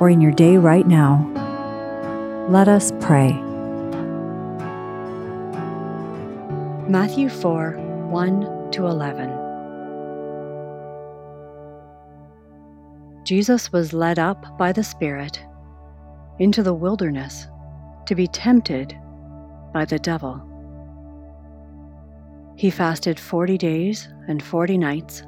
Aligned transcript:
or 0.00 0.10
in 0.10 0.20
your 0.20 0.32
day 0.32 0.56
right 0.56 0.86
now, 0.86 1.26
let 2.48 2.68
us 2.68 2.92
pray. 3.00 3.32
Matthew 6.88 7.28
4 7.28 7.72
1 8.08 8.70
to 8.72 8.86
11. 8.86 9.48
Jesus 13.24 13.70
was 13.72 13.92
led 13.92 14.18
up 14.18 14.56
by 14.56 14.72
the 14.72 14.82
Spirit 14.82 15.44
into 16.38 16.62
the 16.62 16.72
wilderness 16.72 17.46
to 18.06 18.14
be 18.14 18.26
tempted 18.26 18.96
by 19.74 19.84
the 19.84 19.98
devil. 19.98 20.42
He 22.56 22.70
fasted 22.70 23.20
forty 23.20 23.58
days 23.58 24.08
and 24.28 24.42
forty 24.42 24.78
nights, 24.78 25.22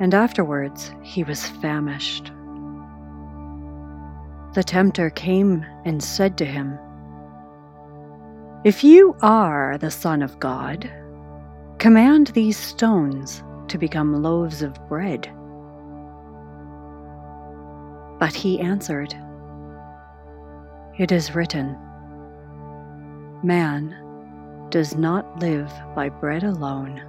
and 0.00 0.14
afterwards 0.14 0.92
he 1.02 1.24
was 1.24 1.46
famished. 1.46 2.32
The 4.54 4.62
tempter 4.62 5.08
came 5.08 5.64
and 5.86 6.02
said 6.02 6.36
to 6.36 6.44
him, 6.44 6.78
If 8.64 8.84
you 8.84 9.16
are 9.22 9.78
the 9.78 9.90
Son 9.90 10.22
of 10.22 10.38
God, 10.40 10.90
command 11.78 12.26
these 12.28 12.58
stones 12.58 13.42
to 13.68 13.78
become 13.78 14.22
loaves 14.22 14.60
of 14.60 14.76
bread. 14.88 15.22
But 18.18 18.34
he 18.34 18.60
answered, 18.60 19.14
It 20.98 21.10
is 21.10 21.34
written, 21.34 21.78
Man 23.42 23.96
does 24.68 24.94
not 24.94 25.40
live 25.40 25.72
by 25.94 26.10
bread 26.10 26.44
alone, 26.44 27.00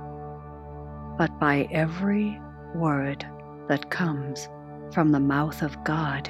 but 1.17 1.37
by 1.41 1.67
every 1.71 2.39
word 2.73 3.27
that 3.67 3.89
comes 3.89 4.47
from 4.93 5.11
the 5.11 5.19
mouth 5.19 5.61
of 5.61 5.83
God. 5.83 6.29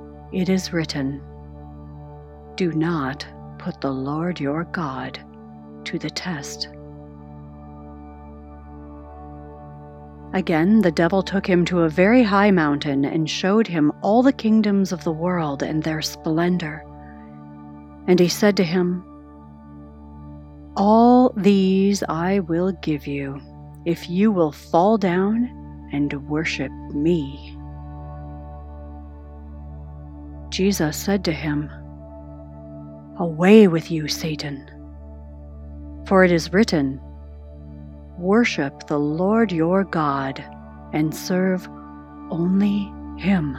it 0.31 0.49
is 0.49 0.71
written, 0.71 1.21
Do 2.55 2.71
not 2.71 3.25
put 3.57 3.81
the 3.81 3.91
Lord 3.91 4.39
your 4.39 4.63
God 4.65 5.19
to 5.85 5.99
the 5.99 6.09
test. 6.09 6.69
Again, 10.33 10.81
the 10.81 10.91
devil 10.91 11.21
took 11.21 11.45
him 11.45 11.65
to 11.65 11.81
a 11.81 11.89
very 11.89 12.23
high 12.23 12.51
mountain 12.51 13.03
and 13.03 13.29
showed 13.29 13.67
him 13.67 13.91
all 14.01 14.23
the 14.23 14.31
kingdoms 14.31 14.93
of 14.93 15.03
the 15.03 15.11
world 15.11 15.61
and 15.61 15.83
their 15.83 16.01
splendor. 16.01 16.85
And 18.07 18.17
he 18.17 18.29
said 18.29 18.55
to 18.57 18.63
him, 18.63 19.03
All 20.77 21.33
these 21.35 22.01
I 22.07 22.39
will 22.39 22.71
give 22.81 23.07
you 23.07 23.41
if 23.85 24.09
you 24.09 24.31
will 24.31 24.53
fall 24.53 24.97
down 24.97 25.89
and 25.91 26.13
worship 26.29 26.71
me. 26.93 27.57
Jesus 30.51 30.97
said 30.97 31.23
to 31.25 31.31
him, 31.31 31.71
Away 33.17 33.67
with 33.67 33.89
you, 33.89 34.07
Satan, 34.09 34.69
for 36.05 36.23
it 36.25 36.31
is 36.31 36.51
written, 36.51 36.99
Worship 38.17 38.87
the 38.87 38.99
Lord 38.99 39.51
your 39.51 39.85
God 39.85 40.43
and 40.93 41.15
serve 41.15 41.67
only 42.29 42.91
Him. 43.17 43.57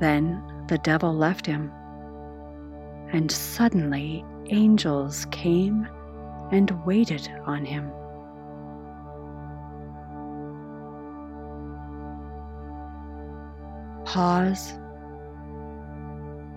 Then 0.00 0.42
the 0.68 0.78
devil 0.78 1.14
left 1.14 1.46
him, 1.46 1.70
and 3.12 3.30
suddenly 3.30 4.24
angels 4.48 5.26
came 5.30 5.86
and 6.50 6.70
waited 6.84 7.30
on 7.44 7.64
him. 7.64 7.90
Pause, 14.16 14.72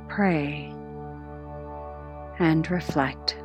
pray, 0.07 0.73
and 2.39 2.71
reflect. 2.71 3.35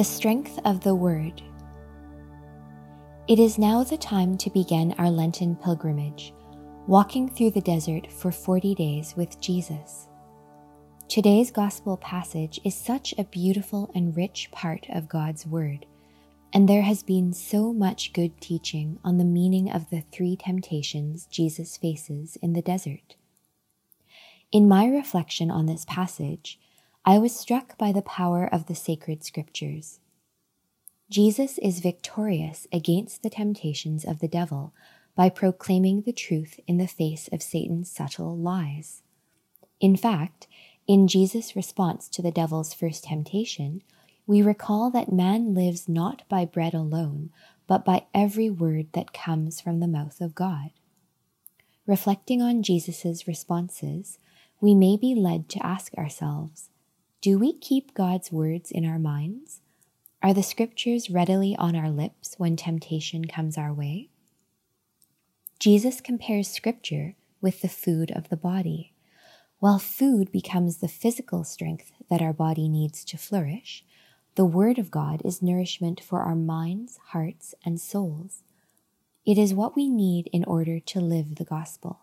The 0.00 0.04
strength 0.04 0.58
of 0.64 0.80
the 0.80 0.94
Word. 0.94 1.42
It 3.28 3.38
is 3.38 3.58
now 3.58 3.84
the 3.84 3.98
time 3.98 4.38
to 4.38 4.48
begin 4.48 4.94
our 4.96 5.10
Lenten 5.10 5.54
pilgrimage, 5.56 6.32
walking 6.86 7.28
through 7.28 7.50
the 7.50 7.60
desert 7.60 8.10
for 8.10 8.32
40 8.32 8.74
days 8.74 9.14
with 9.14 9.38
Jesus. 9.42 10.08
Today's 11.06 11.50
Gospel 11.50 11.98
passage 11.98 12.58
is 12.64 12.74
such 12.74 13.12
a 13.18 13.24
beautiful 13.24 13.90
and 13.94 14.16
rich 14.16 14.48
part 14.52 14.86
of 14.88 15.06
God's 15.06 15.46
Word, 15.46 15.84
and 16.50 16.66
there 16.66 16.80
has 16.80 17.02
been 17.02 17.34
so 17.34 17.70
much 17.70 18.14
good 18.14 18.40
teaching 18.40 18.98
on 19.04 19.18
the 19.18 19.24
meaning 19.26 19.70
of 19.70 19.90
the 19.90 20.02
three 20.10 20.34
temptations 20.34 21.26
Jesus 21.26 21.76
faces 21.76 22.38
in 22.40 22.54
the 22.54 22.62
desert. 22.62 23.16
In 24.50 24.66
my 24.66 24.86
reflection 24.86 25.50
on 25.50 25.66
this 25.66 25.84
passage, 25.84 26.58
I 27.04 27.18
was 27.18 27.34
struck 27.34 27.78
by 27.78 27.92
the 27.92 28.02
power 28.02 28.46
of 28.46 28.66
the 28.66 28.74
sacred 28.74 29.24
scriptures. 29.24 30.00
Jesus 31.08 31.56
is 31.58 31.80
victorious 31.80 32.66
against 32.72 33.22
the 33.22 33.30
temptations 33.30 34.04
of 34.04 34.20
the 34.20 34.28
devil 34.28 34.74
by 35.16 35.30
proclaiming 35.30 36.02
the 36.02 36.12
truth 36.12 36.60
in 36.66 36.76
the 36.76 36.86
face 36.86 37.28
of 37.32 37.42
Satan's 37.42 37.90
subtle 37.90 38.36
lies. 38.36 39.02
In 39.80 39.96
fact, 39.96 40.46
in 40.86 41.08
Jesus' 41.08 41.56
response 41.56 42.06
to 42.10 42.20
the 42.20 42.30
devil's 42.30 42.74
first 42.74 43.04
temptation, 43.04 43.82
we 44.26 44.42
recall 44.42 44.90
that 44.90 45.10
man 45.10 45.54
lives 45.54 45.88
not 45.88 46.22
by 46.28 46.44
bread 46.44 46.74
alone, 46.74 47.30
but 47.66 47.84
by 47.84 48.04
every 48.14 48.50
word 48.50 48.88
that 48.92 49.14
comes 49.14 49.58
from 49.58 49.80
the 49.80 49.88
mouth 49.88 50.20
of 50.20 50.34
God. 50.34 50.70
Reflecting 51.86 52.42
on 52.42 52.62
Jesus' 52.62 53.26
responses, 53.26 54.18
we 54.60 54.74
may 54.74 54.98
be 54.98 55.14
led 55.14 55.48
to 55.48 55.66
ask 55.66 55.94
ourselves 55.94 56.68
Do 57.22 57.38
we 57.38 57.52
keep 57.52 57.92
God's 57.92 58.32
words 58.32 58.70
in 58.70 58.86
our 58.86 58.98
minds? 58.98 59.60
Are 60.22 60.32
the 60.32 60.42
scriptures 60.42 61.10
readily 61.10 61.54
on 61.54 61.76
our 61.76 61.90
lips 61.90 62.34
when 62.38 62.56
temptation 62.56 63.26
comes 63.26 63.58
our 63.58 63.74
way? 63.74 64.08
Jesus 65.58 66.00
compares 66.00 66.48
scripture 66.48 67.16
with 67.42 67.60
the 67.60 67.68
food 67.68 68.10
of 68.12 68.30
the 68.30 68.38
body. 68.38 68.94
While 69.58 69.78
food 69.78 70.32
becomes 70.32 70.78
the 70.78 70.88
physical 70.88 71.44
strength 71.44 71.92
that 72.08 72.22
our 72.22 72.32
body 72.32 72.70
needs 72.70 73.04
to 73.04 73.18
flourish, 73.18 73.84
the 74.34 74.46
Word 74.46 74.78
of 74.78 74.90
God 74.90 75.20
is 75.22 75.42
nourishment 75.42 76.00
for 76.00 76.22
our 76.22 76.34
minds, 76.34 76.98
hearts, 77.08 77.54
and 77.66 77.78
souls. 77.78 78.44
It 79.26 79.36
is 79.36 79.52
what 79.52 79.76
we 79.76 79.90
need 79.90 80.30
in 80.32 80.42
order 80.44 80.80
to 80.80 81.00
live 81.00 81.34
the 81.34 81.44
gospel. 81.44 82.00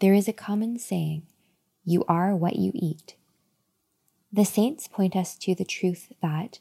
There 0.00 0.12
is 0.12 0.28
a 0.28 0.34
common 0.34 0.78
saying, 0.78 1.22
You 1.86 2.04
are 2.06 2.36
what 2.36 2.56
you 2.56 2.72
eat. 2.74 3.16
The 4.36 4.44
saints 4.44 4.86
point 4.86 5.16
us 5.16 5.34
to 5.38 5.54
the 5.54 5.64
truth 5.64 6.12
that 6.20 6.58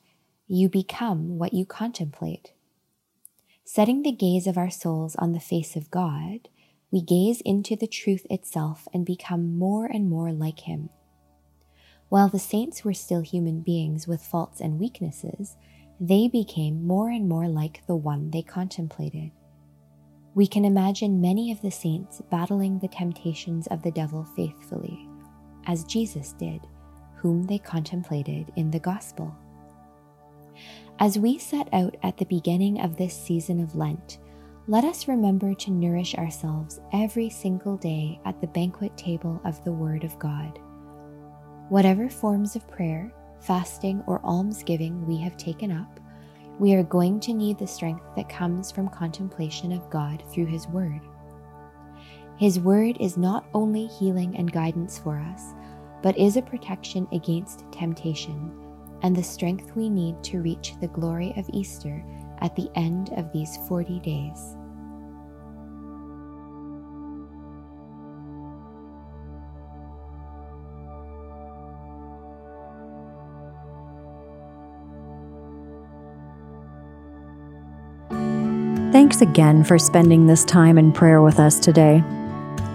you 0.47 0.69
become 0.69 1.37
what 1.37 1.53
you 1.53 1.65
contemplate. 1.65 2.53
Setting 3.65 4.01
the 4.01 4.13
gaze 4.13 4.47
of 4.47 4.57
our 4.57 4.69
souls 4.69 5.17
on 5.17 5.33
the 5.33 5.41
face 5.41 5.75
of 5.75 5.91
God, 5.91 6.47
we 6.89 7.01
gaze 7.01 7.41
into 7.41 7.75
the 7.75 7.85
truth 7.85 8.25
itself 8.29 8.87
and 8.93 9.05
become 9.05 9.57
more 9.57 9.87
and 9.87 10.09
more 10.09 10.31
like 10.31 10.61
Him. 10.61 10.89
While 12.07 12.29
the 12.29 12.39
saints 12.39 12.85
were 12.85 12.93
still 12.93 13.19
human 13.19 13.59
beings 13.59 14.07
with 14.07 14.23
faults 14.23 14.61
and 14.61 14.79
weaknesses, 14.79 15.57
they 15.99 16.29
became 16.29 16.87
more 16.87 17.09
and 17.09 17.27
more 17.27 17.49
like 17.49 17.85
the 17.87 17.95
one 17.97 18.31
they 18.31 18.41
contemplated. 18.41 19.31
We 20.33 20.47
can 20.47 20.63
imagine 20.63 21.19
many 21.19 21.51
of 21.51 21.61
the 21.61 21.71
saints 21.71 22.21
battling 22.31 22.79
the 22.79 22.87
temptations 22.87 23.67
of 23.67 23.81
the 23.81 23.91
devil 23.91 24.23
faithfully, 24.33 25.09
as 25.67 25.83
Jesus 25.83 26.31
did, 26.31 26.61
whom 27.25 27.41
they 27.47 27.57
contemplated 27.57 28.51
in 28.55 28.69
the 28.69 28.77
gospel. 28.77 29.35
As 30.99 31.17
we 31.17 31.39
set 31.39 31.67
out 31.73 31.97
at 32.03 32.17
the 32.17 32.25
beginning 32.25 32.79
of 32.81 32.97
this 32.97 33.19
season 33.19 33.59
of 33.59 33.75
Lent, 33.75 34.19
let 34.67 34.83
us 34.83 35.07
remember 35.07 35.55
to 35.55 35.71
nourish 35.71 36.13
ourselves 36.13 36.79
every 36.93 37.31
single 37.31 37.77
day 37.77 38.19
at 38.25 38.39
the 38.41 38.47
banquet 38.49 38.95
table 38.95 39.41
of 39.43 39.63
the 39.63 39.71
Word 39.71 40.03
of 40.03 40.19
God. 40.19 40.59
Whatever 41.69 42.09
forms 42.09 42.55
of 42.55 42.67
prayer, 42.67 43.11
fasting, 43.39 44.03
or 44.05 44.23
almsgiving 44.23 45.03
we 45.07 45.17
have 45.17 45.35
taken 45.35 45.71
up, 45.71 45.99
we 46.59 46.75
are 46.75 46.83
going 46.83 47.19
to 47.21 47.33
need 47.33 47.57
the 47.57 47.65
strength 47.65 48.05
that 48.15 48.29
comes 48.29 48.71
from 48.71 48.87
contemplation 48.87 49.71
of 49.71 49.89
God 49.89 50.21
through 50.31 50.45
His 50.45 50.67
Word. 50.67 51.01
His 52.37 52.59
Word 52.59 52.97
is 52.99 53.17
not 53.17 53.47
only 53.55 53.87
healing 53.87 54.37
and 54.37 54.51
guidance 54.51 54.99
for 54.99 55.17
us, 55.17 55.55
but 56.05 56.15
is 56.19 56.37
a 56.37 56.41
protection 56.43 57.07
against 57.11 57.65
temptation 57.71 58.51
and 59.01 59.15
the 59.15 59.23
strength 59.23 59.75
we 59.75 59.89
need 59.89 60.23
to 60.23 60.39
reach 60.39 60.75
the 60.79 60.87
glory 60.89 61.33
of 61.35 61.49
Easter 61.51 62.05
at 62.41 62.55
the 62.55 62.69
end 62.75 63.09
of 63.17 63.33
these 63.33 63.57
40 63.67 63.99
days. 64.01 64.55
Thanks 78.91 79.21
again 79.21 79.63
for 79.63 79.79
spending 79.79 80.27
this 80.27 80.45
time 80.45 80.77
in 80.77 80.91
prayer 80.91 81.23
with 81.23 81.39
us 81.39 81.59
today. 81.59 82.03